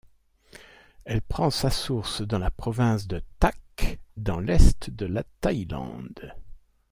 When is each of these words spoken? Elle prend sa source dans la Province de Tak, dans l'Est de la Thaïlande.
Elle 1.05 1.21
prend 1.21 1.51
sa 1.51 1.69
source 1.69 2.23
dans 2.23 2.39
la 2.39 2.49
Province 2.49 3.05
de 3.07 3.21
Tak, 3.39 3.99
dans 4.17 4.39
l'Est 4.39 4.89
de 4.89 5.05
la 5.05 5.21
Thaïlande. 5.41 6.33